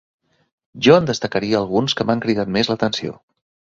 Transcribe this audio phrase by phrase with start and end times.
[0.87, 3.15] Jo en destacaria alguns que m’han cridat més l’atenció.